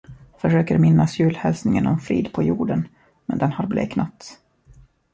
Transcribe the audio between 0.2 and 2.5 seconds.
Försöker minnas julhälsningen om frid på